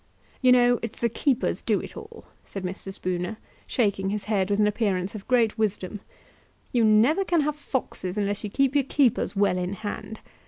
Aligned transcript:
"You 0.41 0.51
know 0.51 0.79
it's 0.81 0.97
the 0.97 1.09
keepers 1.09 1.61
do 1.61 1.79
it 1.79 1.95
all," 1.95 2.25
said 2.43 2.63
Mr. 2.63 2.91
Spooner, 2.91 3.37
shaking 3.67 4.09
his 4.09 4.23
head 4.23 4.49
with 4.49 4.57
an 4.59 4.65
appearance 4.65 5.13
of 5.13 5.27
great 5.27 5.59
wisdom. 5.59 5.99
"You 6.71 6.83
never 6.83 7.23
can 7.23 7.41
have 7.41 7.55
foxes 7.55 8.17
unless 8.17 8.43
you 8.43 8.49
keep 8.49 8.73
your 8.73 8.83
keepers 8.83 9.35
well 9.35 9.59
in 9.59 9.73
hand. 9.73 10.19